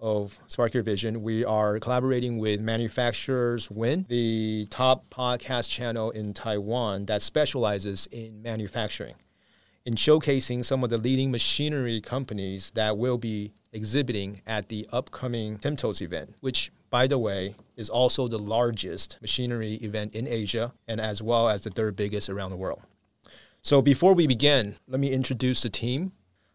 [0.00, 6.32] of Spark Your Vision, we are collaborating with Manufacturers Win, the top podcast channel in
[6.32, 9.14] Taiwan that specializes in manufacturing,
[9.84, 15.58] in showcasing some of the leading machinery companies that will be exhibiting at the upcoming
[15.58, 21.00] Timtos event, which, by the way, is also the largest machinery event in Asia and
[21.00, 22.82] as well as the third biggest around the world.
[23.62, 26.12] So, before we begin, let me introduce the team.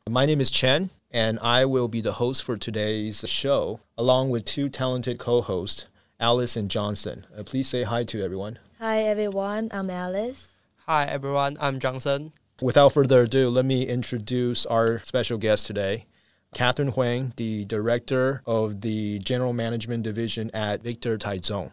[0.07, 4.45] My name is Chen, and I will be the host for today's show, along with
[4.45, 5.87] two talented co hosts,
[6.19, 7.25] Alice and Johnson.
[7.35, 8.59] Uh, please say hi to everyone.
[8.77, 10.51] Hi everyone, I'm Alice.
[10.85, 12.33] Hi everyone, I'm Johnson.
[12.61, 16.05] Without further ado, let me introduce our special guest today,
[16.53, 21.71] Catherine Huang, the director of the General Management Division at Victor Taichung.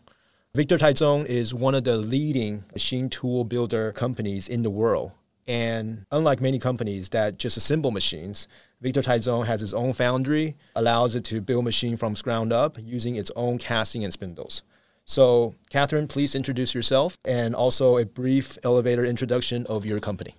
[0.55, 5.13] Victor Taichung is one of the leading machine tool builder companies in the world.
[5.47, 8.47] And unlike many companies that just assemble machines,
[8.81, 13.17] Victor Taichung has its own foundry, allows it to build machine from ground up using
[13.17, 14.63] its own casting and spindles.
[15.05, 20.35] So, Catherine, please introduce yourself and also a brief elevator introduction of your company.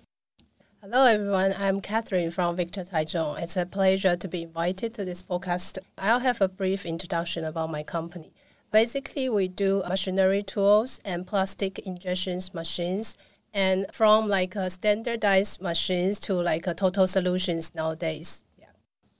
[0.80, 1.54] Hello, everyone.
[1.58, 3.40] I'm Catherine from Victor Taichung.
[3.40, 5.78] It's a pleasure to be invited to this podcast.
[5.96, 8.32] I'll have a brief introduction about my company.
[8.70, 13.16] Basically, we do machinery tools and plastic injections machines,
[13.54, 18.44] and from like a standardized machines to like a total solutions nowadays.
[18.58, 18.66] Yeah.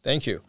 [0.03, 0.43] Thank you.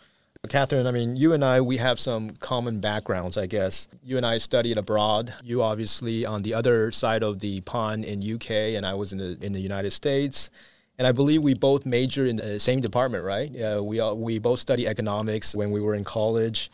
[0.50, 3.88] Catherine, I mean, you and I, we have some common backgrounds, I guess.
[4.03, 5.33] You and I studied abroad.
[5.44, 9.19] You obviously on the other side of the pond in UK, and I was in
[9.19, 10.49] the, in the United States.
[10.97, 13.52] And I believe we both major in the same department, right?
[13.52, 16.71] Yeah, we, all, we both study economics when we were in college.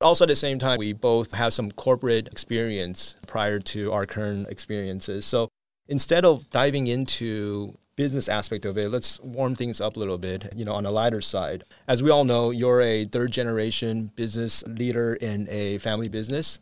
[0.00, 4.48] Also, at the same time, we both have some corporate experience prior to our current
[4.48, 5.26] experiences.
[5.26, 5.48] So
[5.88, 10.52] instead of diving into business aspect of it, let's warm things up a little bit,
[10.54, 11.64] you know, on a lighter side.
[11.88, 16.60] As we all know, you're a third generation business leader in a family business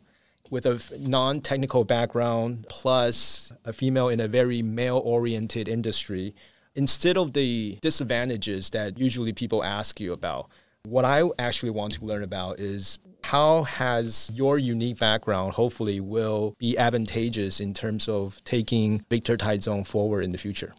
[0.49, 6.33] with a non-technical background plus a female in a very male-oriented industry.
[6.73, 10.49] Instead of the disadvantages that usually people ask you about,
[10.83, 16.55] what I actually want to learn about is how has your unique background hopefully will
[16.59, 20.73] be advantageous in terms of taking Victor Taichung forward in the future?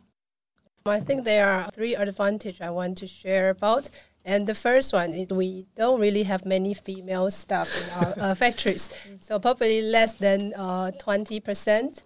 [0.86, 3.90] I think there are three advantages I want to share about.
[4.24, 8.34] And the first one is we don't really have many female staff in our uh,
[8.42, 12.02] factories, so probably less than uh, 20%.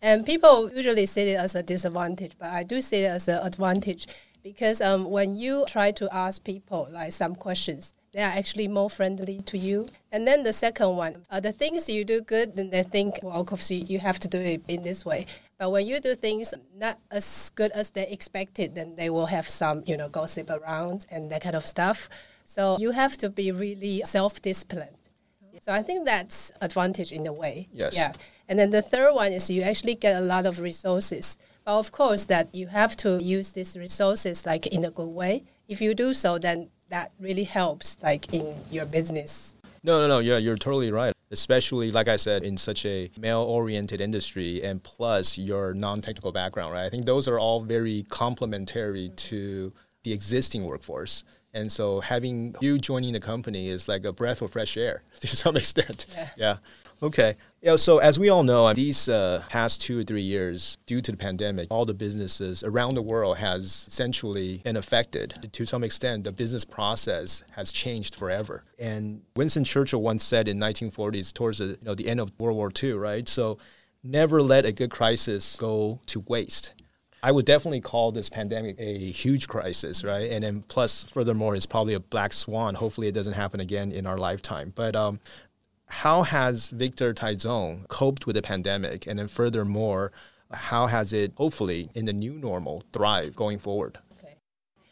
[0.00, 3.46] And people usually see it as a disadvantage, but I do see it as an
[3.46, 4.06] advantage
[4.42, 8.88] because um, when you try to ask people like some questions, they are actually more
[8.88, 9.84] friendly to you.
[10.10, 13.38] And then the second one, uh, the things you do good, then they think, well,
[13.38, 15.26] of course, you, you have to do it in this way.
[15.58, 19.46] But when you do things not as good as they expected, then they will have
[19.46, 22.08] some, you know, gossip around and that kind of stuff.
[22.46, 24.96] So you have to be really self-disciplined.
[25.60, 27.68] So I think that's advantage in a way.
[27.70, 27.94] Yes.
[27.96, 28.14] Yeah.
[28.48, 31.36] And then the third one is you actually get a lot of resources.
[31.66, 35.44] But of course that you have to use these resources like in a good way.
[35.68, 39.54] If you do so, then that really helps like in your business.
[39.82, 40.18] No, no, no.
[40.18, 41.14] Yeah, you're totally right.
[41.30, 46.84] Especially, like I said, in such a male-oriented industry, and plus your non-technical background, right?
[46.84, 49.72] I think those are all very complementary to
[50.04, 51.24] the existing workforce.
[51.52, 55.26] And so, having you joining the company is like a breath of fresh air to
[55.26, 56.06] some extent.
[56.14, 56.28] Yeah.
[56.36, 56.56] yeah.
[57.02, 57.36] Okay.
[57.60, 57.76] Yeah.
[57.76, 61.16] So as we all know, these uh, past two or three years, due to the
[61.16, 65.48] pandemic, all the businesses around the world has essentially been affected.
[65.52, 68.64] To some extent, the business process has changed forever.
[68.78, 72.56] And Winston Churchill once said in 1940s, towards the, you know, the end of World
[72.56, 73.28] War II, right?
[73.28, 73.58] So
[74.02, 76.72] never let a good crisis go to waste.
[77.22, 80.30] I would definitely call this pandemic a huge crisis, right?
[80.30, 82.76] And then plus, furthermore, it's probably a black swan.
[82.76, 84.72] Hopefully, it doesn't happen again in our lifetime.
[84.74, 85.18] But um,
[85.88, 89.06] how has Victor Taichung coped with the pandemic?
[89.06, 90.12] And then furthermore,
[90.52, 93.98] how has it hopefully in the new normal thrive going forward?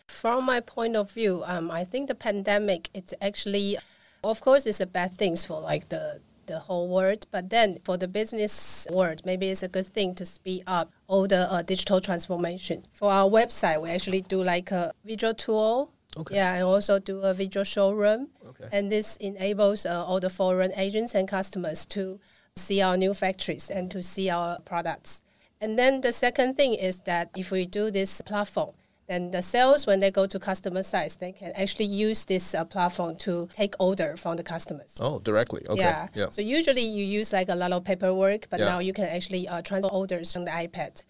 [0.07, 3.77] From my point of view, um, I think the pandemic it's actually,
[4.23, 7.27] of course, it's a bad thing for like the the whole world.
[7.31, 11.27] But then for the business world, maybe it's a good thing to speed up all
[11.27, 12.85] the uh, digital transformation.
[12.93, 15.91] For our website, we actually do like a visual tool.
[16.17, 16.37] Okay.
[16.37, 18.29] Yeah, and also do a visual showroom.
[18.49, 18.69] Okay.
[18.73, 22.21] And this enables uh, all the foreign agents and customers to
[22.57, 25.25] see our new factories and to see our products.
[25.61, 28.73] And then the second thing is that if we do this platform,
[29.07, 32.65] then the sales when they go to customer sites, they can actually use this uh,
[32.65, 34.97] platform to take order from the customers.
[35.01, 35.63] Oh, directly.
[35.69, 35.81] Okay.
[35.81, 36.09] Yeah.
[36.15, 36.29] Yeah.
[36.31, 38.67] So usually you use like a lot of paperwork, but Yeah.
[38.67, 41.05] now you can actually uh, transfer orders from the iPad.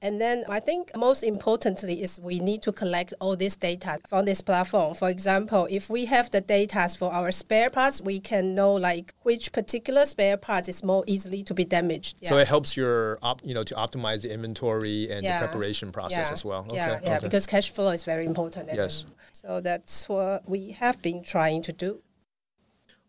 [0.00, 4.26] And then I think most importantly is we need to collect all this data from
[4.26, 4.94] this platform.
[4.94, 9.12] For example, if we have the data for our spare parts, we can know like
[9.24, 12.20] which particular spare part is more easily to be damaged.
[12.24, 15.40] So it helps your, op, you know, to optimize the inventory and Yeah.
[15.40, 16.32] the preparation process Yeah.
[16.32, 16.60] as well.
[16.60, 16.76] Okay.
[16.76, 17.26] Yeah, yeah, okay.
[17.26, 18.70] because cash flow is very important.
[18.72, 19.04] Yes.
[19.32, 22.02] So that's what we have been trying to do.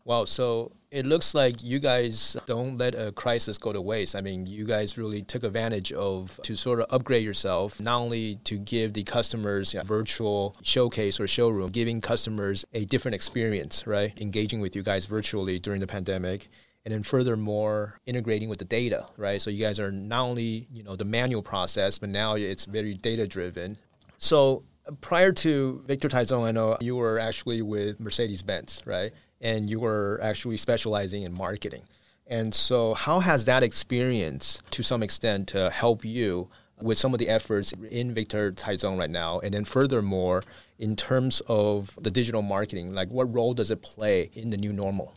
[0.06, 0.26] Wow.
[0.26, 4.16] So it looks like you guys don't let a crisis go to waste.
[4.16, 8.38] I mean, you guys really took advantage of to sort of upgrade yourself, not only
[8.46, 14.20] to give the customers a virtual showcase or showroom, giving customers a different experience, right?
[14.20, 16.48] Engaging with you guys virtually during the pandemic.
[16.86, 19.40] And then furthermore, integrating with the data, right?
[19.42, 22.96] So you guys are not only, you know, the manual process, but now it's very
[22.96, 23.78] data driven.
[24.18, 24.64] So
[25.02, 29.14] prior to Victor Taichung, I know you were actually with Mercedes Benz, right?
[29.42, 31.84] And you were actually specializing in marketing.
[32.28, 36.50] And so, how has that experience, to some extent, uh, help you
[36.80, 39.40] with some of the efforts in Victor Taichung right now?
[39.40, 40.44] And then, furthermore,
[40.78, 44.72] in terms of the digital marketing, like what role does it play in the new
[44.72, 45.14] normal?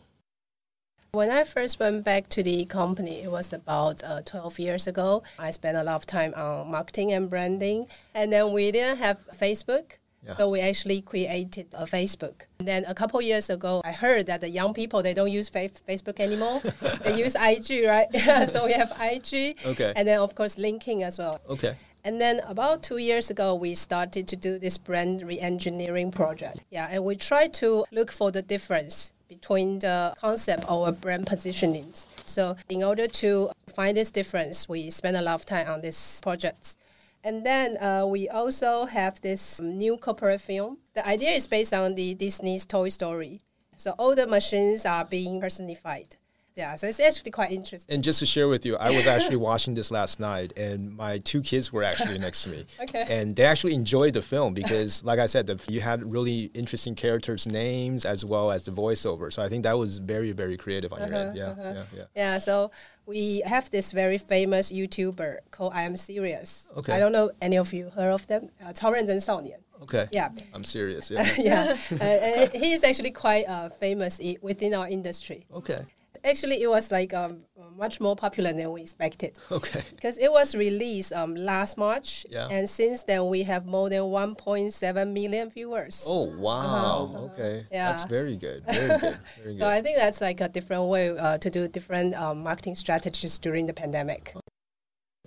[1.11, 5.21] When I first went back to the company, it was about uh, 12 years ago.
[5.37, 7.85] I spent a lot of time on marketing and branding.
[8.15, 9.99] And then we didn't have Facebook.
[10.25, 10.33] Yeah.
[10.33, 12.47] So we actually created a Facebook.
[12.59, 15.49] And then a couple years ago, I heard that the young people, they don't use
[15.49, 16.61] fa- Facebook anymore.
[17.03, 18.07] they use IG, right?
[18.51, 19.57] so we have IG.
[19.65, 19.93] Okay.
[19.95, 21.41] And then, of course, LinkedIn as well.
[21.49, 21.75] Okay.
[22.05, 26.59] And then about two years ago, we started to do this brand re-engineering project.
[26.69, 32.05] Yeah, and we try to look for the difference between the concept or brand positionings.
[32.25, 36.19] So in order to find this difference, we spend a lot of time on this
[36.21, 36.75] project.
[37.23, 40.79] And then uh, we also have this new corporate film.
[40.93, 43.41] The idea is based on the Disney's Toy Story.
[43.77, 46.17] So all the machines are being personified
[46.56, 47.94] Yeah, so it's actually quite interesting.
[47.94, 51.18] And just to share with you, I was actually watching this last night, and my
[51.18, 52.64] two kids were actually next to me.
[52.80, 53.04] Okay.
[53.08, 56.96] And they actually enjoyed the film because, like I said, the, you had really interesting
[56.96, 59.32] characters' names as well as the voiceover.
[59.32, 61.36] So I think that was very, very creative on your end.
[61.36, 62.04] Yeah, yeah, yeah.
[62.16, 62.72] Yeah, so
[63.06, 66.68] we have this very famous YouTuber called I Am Serious.
[66.76, 66.92] Okay.
[66.92, 68.50] I don't know any of you heard of them.
[68.60, 69.60] Uh, 超认真少年.
[69.80, 70.08] Okay.
[70.10, 70.30] Yeah.
[70.52, 71.08] I'm serious.
[71.08, 71.22] Yeah.
[71.38, 75.46] yeah, uh, and he is actually quite uh, famous i- within our industry.
[75.54, 75.84] okay.
[76.25, 77.41] Actually, it was like um,
[77.77, 79.83] much more popular than we expected Okay.
[79.95, 82.47] because it was released um, last March, Yeah.
[82.49, 86.05] and since then we have more than 1.7 million viewers.
[86.07, 87.29] Oh wow.
[87.33, 87.59] Okay.
[87.59, 87.67] Uh-huh.
[87.71, 87.89] Yeah.
[87.91, 88.63] That's very good.
[88.65, 89.19] Very good.
[89.43, 92.75] Very So I think that's like a different way uh, to do different um, marketing
[92.75, 94.33] strategies during the pandemic.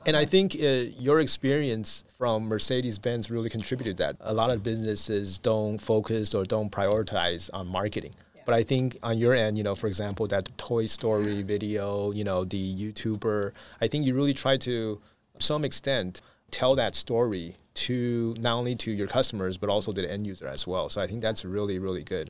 [0.06, 0.66] And I think uh,
[1.06, 4.16] your experience from Mercedes Benz really contributed that.
[4.20, 8.14] A lot of businesses don't focus or don't prioritize on marketing.
[8.46, 12.24] But I think on your end, you know, for example, that Toy Story video, you
[12.24, 15.00] know, the YouTuber, I think you really try to,
[15.38, 20.10] some extent, tell that story to not only to your customers but also to the
[20.10, 20.88] end user as well.
[20.88, 22.28] So I think that's really, really good.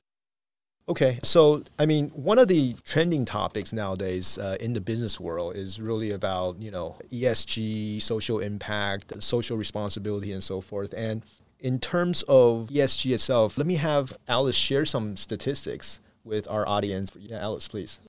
[0.89, 5.55] Okay, so I mean, one of the trending topics nowadays uh, in the business world
[5.55, 10.93] is really about you know ESG, social impact, social responsibility, and so forth.
[10.95, 11.23] And
[11.59, 17.11] in terms of ESG itself, let me have Alice share some statistics with our audience.
[17.17, 17.99] Yeah, Alice, please.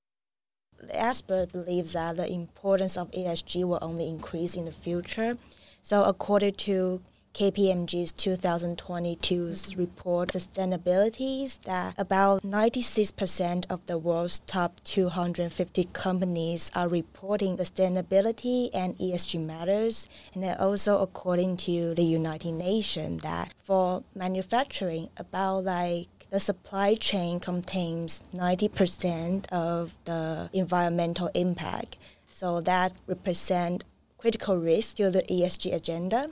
[0.81, 5.37] The expert believes that the importance of ESG will only increase in the future.
[5.83, 7.01] So, according to
[7.35, 16.89] KPMG's 2022's report, sustainability, is that about 96% of the world's top 250 companies are
[16.89, 20.09] reporting sustainability and ESG matters.
[20.35, 27.41] And also, according to the United Nations, that for manufacturing, about like the supply chain
[27.41, 31.97] contains 90% of the environmental impact.
[32.31, 33.85] So that represent
[34.19, 36.31] critical risk to the ESG agenda.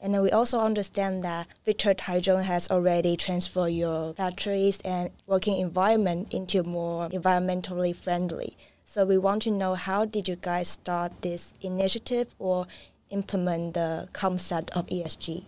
[0.00, 5.58] And then we also understand that Victor Taichung has already transferred your factories and working
[5.58, 8.56] environment into more environmentally friendly.
[8.84, 12.66] So we want to know how did you guys start this initiative or
[13.10, 15.44] implement the concept of ESG?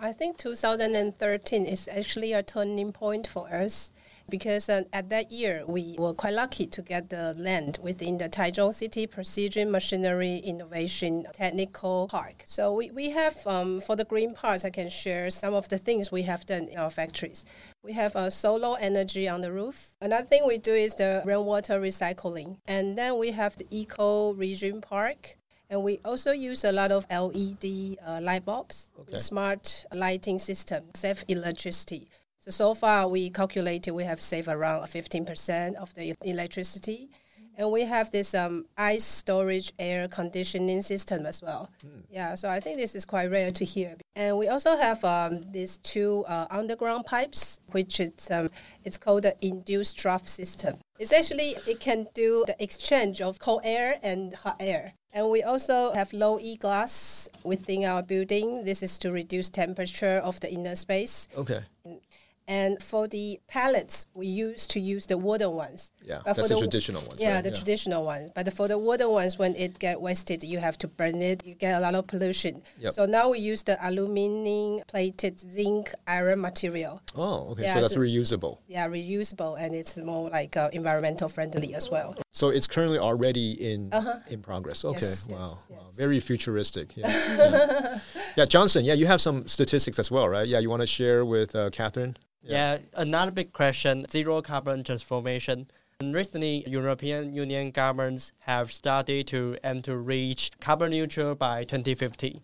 [0.00, 3.90] I think 2013 is actually a turning point for us
[4.28, 8.28] because uh, at that year we were quite lucky to get the land within the
[8.28, 12.44] Taichung City Precision Machinery Innovation Technical Park.
[12.46, 15.78] So we, we have, um, for the green parts, I can share some of the
[15.78, 17.44] things we have done in our factories.
[17.82, 19.96] We have a solar energy on the roof.
[20.00, 22.58] Another thing we do is the rainwater recycling.
[22.68, 25.38] And then we have the Eco Region Park.
[25.70, 29.18] And we also use a lot of LED uh, light bulbs, Okay.
[29.18, 32.08] smart lighting system, save electricity.
[32.38, 37.10] So, so far we calculated we have saved around 15% of the electricity.
[37.58, 41.68] And we have this um, ice storage air conditioning system as well.
[42.08, 43.96] Yeah, so I think this is quite rare to hear.
[44.14, 48.48] And we also have um, these two uh, underground pipes, which is um,
[48.84, 50.78] it's called the induced draft system.
[51.00, 54.92] It's actually it can do the exchange of cold air and hot air.
[55.12, 58.64] And we also have low E glass within our building.
[58.64, 61.28] This is to reduce temperature of the inner space.
[61.36, 61.60] Okay.
[62.48, 65.92] And for the pallets, we used to use the wooden ones.
[66.02, 67.20] Yeah, But for that's the the- traditional ones.
[67.20, 67.44] Yeah, right?
[67.44, 68.32] the traditional one.
[68.34, 71.44] But for the wooden ones, when it get wasted, you have to burn it.
[71.44, 72.62] You get a lot of pollution.
[72.80, 72.92] Yep.
[72.94, 77.02] So now we use the aluminum plated zinc iron material.
[77.14, 77.64] Oh, okay.
[77.64, 78.58] Yeah, so that's so- reusable.
[78.66, 82.16] Yeah, reusable and it's more like uh, environmental friendly as well.
[82.32, 84.20] So it's currently already in Uh-huh.
[84.30, 84.84] in progress.
[84.84, 85.00] Okay.
[85.00, 85.36] Yes, wow.
[85.38, 85.76] yes, wow.
[85.86, 85.96] yes.
[85.96, 86.96] Very futuristic.
[86.96, 87.08] Yeah.
[87.08, 87.98] yeah.
[88.36, 88.84] Yeah, Johnson.
[88.84, 90.46] Yeah, you have some statistics as well, right?
[90.48, 92.16] Yeah, you want to share with uh, Catherine?
[92.42, 92.78] Yeah.
[92.94, 95.68] another big question zero carbon transformation.
[96.00, 102.40] And recently, European Union governments have started to aim to reach carbon neutral by 2050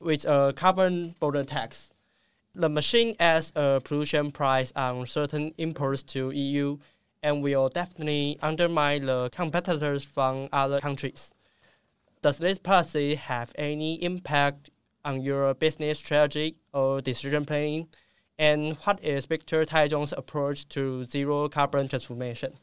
[0.00, 1.92] with a carbon border tax.
[2.54, 6.78] The machine adds a pollution price on certain imports to EU
[7.22, 11.32] and will definitely undermine the competitors from other countries.
[12.22, 14.70] Does this policy have any impact
[15.04, 17.88] on your business strategy or decision planning?
[18.40, 22.54] And what is Victor Taichung's approach to zero carbon transformation?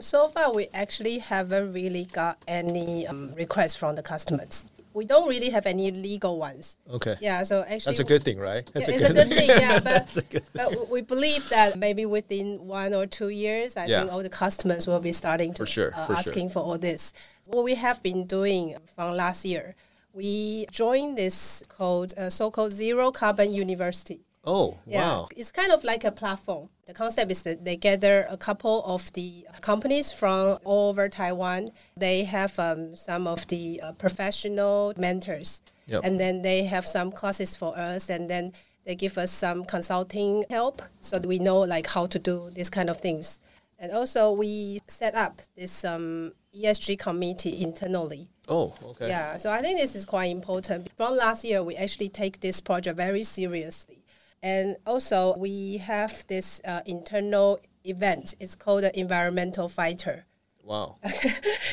[0.00, 4.64] So far, we actually haven't really got any um, requests from the customers.
[4.94, 6.78] We don't really have any legal ones.
[6.90, 7.16] Okay.
[7.20, 8.64] Yeah, so actually That's a good thing, right?
[8.72, 9.74] That's Yeah, it's a good thing, yeah.
[9.74, 10.64] But, That's a good thing.
[10.70, 14.00] but we believe that maybe within one or two years, I Yeah.
[14.00, 16.48] think all the customers will be starting to For sure, uh, for sure.
[16.48, 17.12] for all this.
[17.48, 19.74] What we have been doing from last year,
[20.14, 24.25] we joined this called uh, so-called Zero Carbon University.
[24.46, 25.28] Oh, Yeah, wow.
[25.36, 26.68] it's kind of like a platform.
[26.86, 31.68] The concept is that they gather a couple of the companies from all over Taiwan.
[31.96, 36.02] They have um, some of the uh, professional mentors, Yep.
[36.04, 38.52] and then they have some classes for us, and then
[38.84, 42.70] they give us some consulting help so that we know like how to do these
[42.70, 43.40] kind of things.
[43.78, 48.28] And also, we set up this um, ESG committee internally.
[48.48, 49.08] Oh, okay.
[49.08, 50.88] Yeah, so I think this is quite important.
[50.96, 54.02] From last year, we actually take this project very seriously.
[54.42, 58.34] And also, we have this uh, internal event.
[58.38, 60.26] It's called the Environmental Fighter.
[60.62, 60.98] Wow.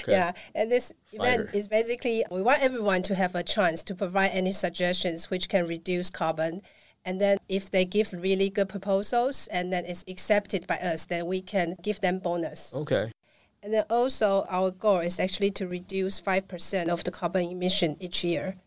[0.07, 1.57] Yeah, and this event Fighter.
[1.57, 5.65] is basically we want everyone to have a chance to provide any suggestions which can
[5.65, 6.61] reduce carbon.
[7.05, 11.25] And then if they give really good proposals and then it's accepted by us, then
[11.25, 12.73] we can give them bonus.
[12.73, 13.11] Okay.
[13.61, 18.23] And then also our goal is actually to reduce 5% of the carbon emission each
[18.23, 18.57] year.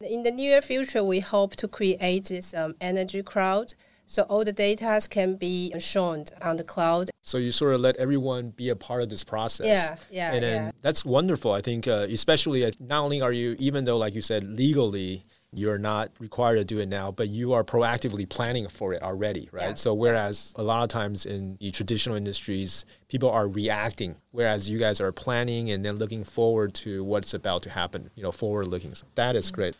[0.00, 3.74] In the near future, we hope to create this um, energy cloud.
[4.08, 7.10] So all the data can be shown on the cloud.
[7.22, 9.66] So you sort of let everyone be a part of this process.
[9.66, 10.70] Yeah, yeah, And then yeah.
[10.80, 11.50] that's wonderful.
[11.52, 15.24] I think, uh, especially uh, not only are you, even though, like you said, legally
[15.52, 19.48] you're not required to do it now, but you are proactively planning for it already,
[19.52, 19.68] right?
[19.68, 24.68] Yeah, So whereas a lot of times in the traditional industries, people are reacting, whereas
[24.68, 28.32] you guys are planning and then looking forward to what's about to happen, you know,
[28.32, 28.94] forward looking.
[28.94, 29.76] So that is great.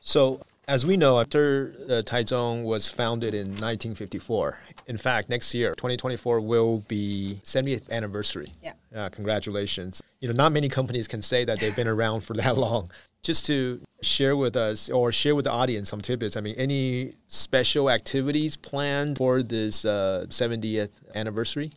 [0.00, 5.70] So, as we know, after uh, Taichung was founded in 1954, in fact, next year,
[5.72, 8.52] 2024, will be 70th anniversary.
[8.62, 8.72] Yeah.
[8.94, 10.00] Uh, congratulations.
[10.20, 12.90] You know, not many companies can say that they've been around for that long.
[13.22, 16.36] Just to share with us or share with the audience some tidbits.
[16.36, 21.72] I mean, any special activities planned for this uh, 70th anniversary?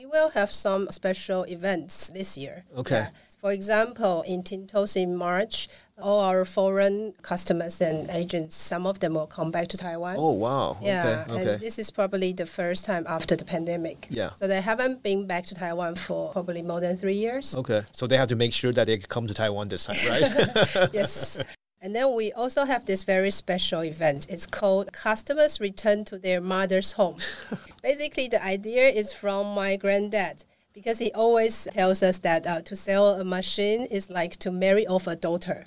[0.00, 2.64] We will have some special events this year.
[2.76, 3.08] Okay.
[3.38, 9.14] For example, in Timtos in March, all our foreign customers and agents, some of them
[9.14, 10.16] will come back to Taiwan.
[10.18, 10.76] Oh, wow.
[10.82, 11.32] Yeah, okay.
[11.32, 11.52] Okay.
[11.52, 14.08] and this is probably the first time after the pandemic.
[14.10, 14.34] Yeah.
[14.34, 17.56] So they haven't been back to Taiwan for probably more than three years.
[17.56, 17.82] Okay.
[17.92, 20.90] So they have to make sure that they come to Taiwan this time, right?
[20.92, 21.40] yes.
[21.80, 24.26] And then we also have this very special event.
[24.28, 27.18] It's called Customers Return to Their Mother's Home.
[27.82, 30.44] Basically, the idea is from my granddad
[30.78, 34.86] because he always tells us that uh, to sell a machine is like to marry
[34.86, 35.66] off a daughter.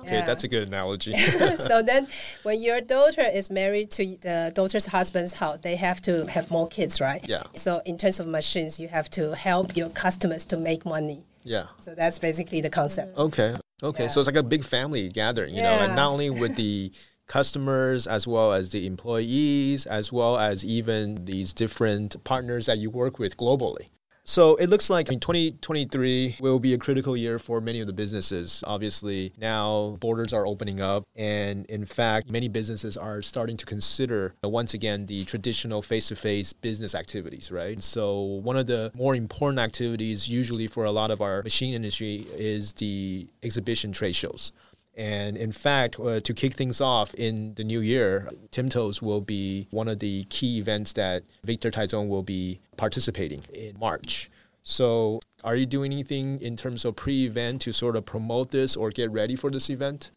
[0.00, 0.24] Okay, Yeah.
[0.24, 1.16] that's a good analogy.
[1.70, 2.08] so then,
[2.42, 6.66] when your daughter is married to the daughter's husband's house, they have to have more
[6.68, 7.22] kids, right?
[7.28, 7.44] Yeah.
[7.54, 11.24] So in terms of machines, you have to help your customers to make money.
[11.44, 11.66] yeah.
[11.78, 13.16] So that's basically the concept.
[13.16, 13.54] Okay.
[13.82, 14.08] Okay.
[14.08, 16.92] So it's like a big family gathering, you know, and not only with the
[17.28, 22.90] customers as well as the employees, as well as even these different partners that you
[22.90, 23.86] work with globally.
[24.24, 27.92] So it looks like in 2023 will be a critical year for many of the
[27.92, 28.62] businesses.
[28.66, 34.34] Obviously, now borders are opening up, and in fact, many businesses are starting to consider
[34.44, 37.80] once again the traditional face-to-face business activities, right?
[37.80, 42.26] So one of the more important activities, usually for a lot of our machine industry,
[42.36, 44.52] is the exhibition trade shows.
[44.96, 49.68] And in fact, uh, to kick things off in the new year, Timtos will be
[49.70, 54.30] one of the key events that Victor Taichung will be participating in March.
[54.62, 58.90] So, are you doing anything in terms of pre-event to sort of promote this or
[58.90, 60.10] get ready for this event?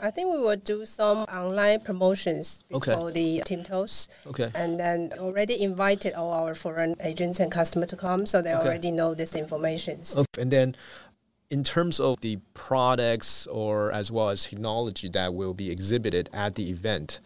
[0.00, 2.92] I think we will do some online promotions Okay.
[2.92, 4.08] before the Timtos.
[4.26, 4.50] Okay.
[4.54, 8.66] And then already invited all our foreign agents and customers to come, so they Okay.
[8.66, 10.00] already know this information.
[10.16, 10.40] Okay.
[10.42, 10.74] And then,
[11.52, 16.54] in terms of the products or as well as technology that will be exhibited at
[16.54, 17.20] the event,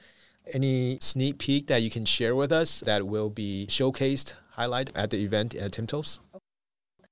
[0.52, 5.10] any sneak peek that you can share with us that will be showcased, highlighted at
[5.10, 6.18] the event at Timtos?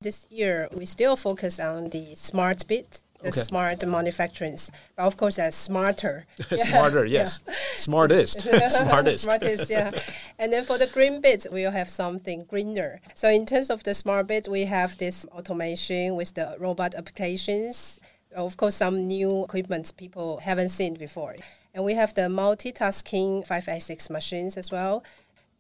[0.01, 3.41] This year, we still focus on the smart bit, the Okay.
[3.43, 4.57] smart manufacturing,
[4.97, 6.27] but of course, that's smarter.
[6.57, 7.43] Smarter, yes.
[7.77, 8.41] Smartest.
[8.71, 9.25] Smartest.
[9.25, 9.91] Smartest, yeah.
[10.39, 13.01] And then for the green bit, we'll have something greener.
[13.15, 17.99] So in terms of the smart bit, we have this automation with the robot applications.
[18.37, 21.37] Of course, some new equipments people haven't seen before.
[21.73, 25.03] And we have the multitasking 586 machines as well.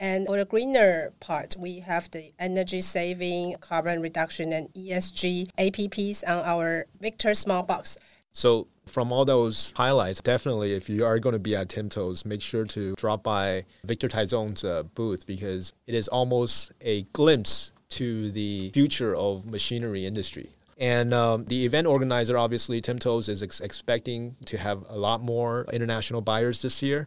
[0.00, 6.22] And for the greener part, we have the energy saving, carbon reduction, and ESG apps
[6.26, 7.98] on our Victor Small Box.
[8.32, 12.42] So, from all those highlights, definitely if you are going to be at Timtos, make
[12.42, 18.30] sure to drop by Victor Taichung's uh, booth because it is almost a glimpse to
[18.32, 20.50] the future of machinery industry.
[20.76, 25.66] And um, the event organizer, obviously, Timtos is ex- expecting to have a lot more
[25.72, 27.06] international buyers this year.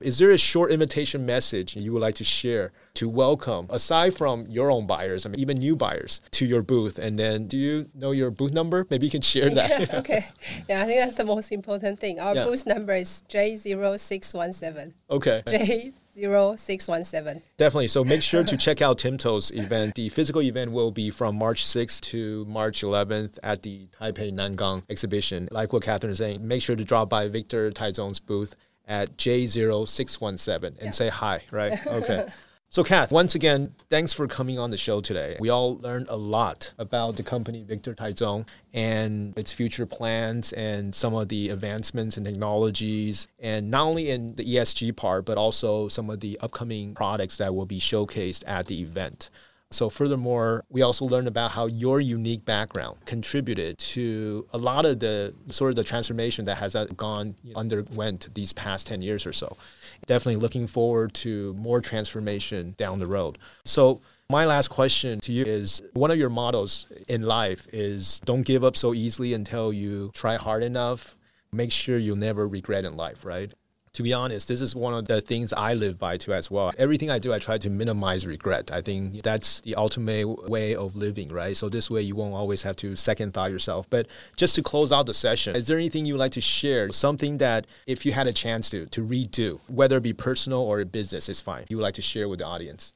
[0.00, 4.46] Is there a short invitation message you would like to share to welcome, aside from
[4.48, 6.98] your own buyers, I mean, even new buyers, to your booth?
[6.98, 8.86] And then, do you know your booth number?
[8.90, 9.92] Maybe you can share that.
[10.00, 10.26] okay.
[10.68, 12.20] Yeah, I think that's the most important thing.
[12.20, 12.44] Our Yeah.
[12.44, 14.92] booth number is J0617.
[15.10, 15.42] okay.
[15.46, 17.42] J0617.
[17.56, 17.88] Definitely.
[17.88, 19.94] So make sure to check out Timto's event.
[19.94, 24.82] The physical event will be from March 6th to March 11th at the Taipei Nangang
[24.90, 25.48] exhibition.
[25.50, 28.56] Like what Catherine is saying, make sure to drop by Victor Taichung's booth
[28.88, 31.78] at J0617 and say hi, right?
[31.86, 32.26] Okay.
[32.70, 35.38] So, Kath, once again, thanks for coming on the show today.
[35.40, 40.94] We all learned a lot about the company Victor Taichung and its future plans and
[40.94, 45.88] some of the advancements and technologies, and not only in the ESG part, but also
[45.88, 49.30] some of the upcoming products that will be showcased at the event.
[49.70, 55.00] So, furthermore, we also learned about how your unique background contributed to a lot of
[55.00, 59.32] the sort of the transformation that has uh, gone underwent these past 10 years or
[59.34, 59.58] so.
[60.06, 63.36] Definitely looking forward to more transformation down the road.
[63.66, 64.00] So,
[64.30, 68.64] my last question to you is one of your mottos in life is don't give
[68.64, 71.14] up so easily until you try hard enough.
[71.52, 73.52] Make sure you'll never regret in life, right?
[73.94, 76.72] To be honest, this is one of the things I live by too as well.
[76.78, 78.70] Everything I do, I try to minimize regret.
[78.70, 81.56] I think that's the ultimate way of living, right?
[81.56, 83.88] So this way you won't always have to second thought yourself.
[83.90, 86.90] But just to close out the session, is there anything you'd like to share?
[86.92, 90.80] Something that if you had a chance to to redo, whether it be personal or
[90.80, 91.64] a business, it's fine.
[91.68, 92.94] You would like to share with the audience.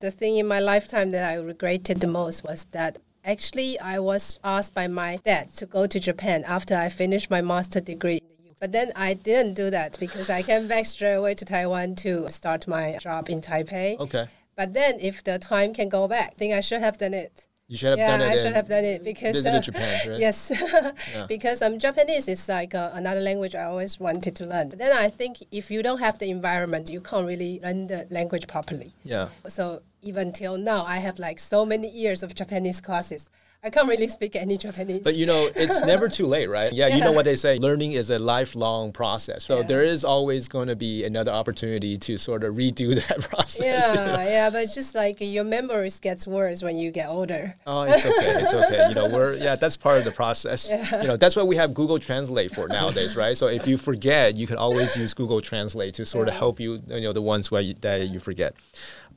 [0.00, 4.38] The thing in my lifetime that I regretted the most was that actually I was
[4.44, 8.20] asked by my dad to go to Japan after I finished my master degree.
[8.62, 8.84] In the U.
[8.88, 12.30] But then I didn't do that because I came back straight away to Taiwan to
[12.30, 13.98] start my job in Taipei.
[13.98, 14.28] Okay.
[14.56, 17.46] But then if the time can go back, I think I should have done it.
[17.70, 18.24] You should have yeah, done it.
[18.24, 20.18] Yeah, I should have done it because uh, Japan, right?
[20.26, 20.50] Yes,
[21.28, 24.70] because um, Japanese is like uh, another language I always wanted to learn.
[24.70, 28.08] But then I think if you don't have the environment, you can't really learn the
[28.10, 28.92] language properly.
[29.04, 29.28] Yeah.
[29.46, 33.30] So even till now, I have like so many years of Japanese classes.
[33.62, 35.02] I can't really speak any Japanese.
[35.02, 36.72] But you know, it's never too late, right?
[36.72, 39.44] Yeah, you know what they say learning is a lifelong process.
[39.44, 39.66] So Yeah.
[39.66, 43.62] there is always going to be another opportunity to sort of redo that process.
[43.94, 47.54] yeah, yeah, but it's just like your memories gets worse when you get older.
[47.66, 48.40] Oh, it's okay.
[48.42, 48.88] It's okay.
[48.88, 50.70] You know, we're yeah, that's part of the process.
[50.70, 51.02] Yeah.
[51.02, 53.36] You know, that's what we have Google Translate for nowadays, right?
[53.36, 56.80] So if you forget, you can always use Google Translate to sort of help you,
[56.88, 58.54] you know, the ones where you, that you forget.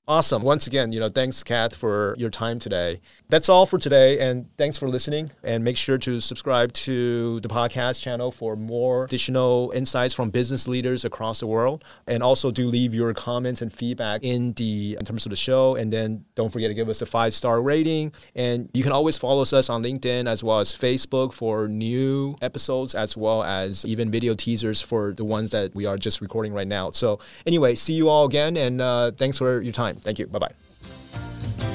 [0.05, 0.41] Awesome.
[0.41, 2.99] Once again, you know, thanks, Kath, for your time today.
[3.29, 4.19] That's all for today.
[4.19, 5.31] And thanks for listening.
[5.45, 10.67] And make sure to subscribe to the podcast channel for more additional insights from business
[10.67, 11.85] leaders across the world.
[12.05, 15.77] And also do leave your comments and feedback in the in terms of the show.
[15.77, 18.11] And then don't forget to give us a five star rating.
[18.35, 22.93] And you can always follow us on LinkedIn as well as Facebook for new episodes
[22.93, 26.67] as well as even video teasers for the ones that we are just recording right
[26.67, 26.89] now.
[26.89, 30.01] So anyway, see you all again and uh, thanks for your time.
[30.01, 30.27] Thank you.
[30.27, 31.72] Bye bye.